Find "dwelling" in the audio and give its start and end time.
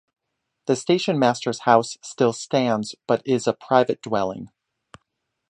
4.01-4.49